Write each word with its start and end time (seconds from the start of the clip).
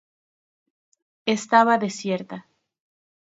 Estaba 1.37 1.77
desierta. 1.85 2.37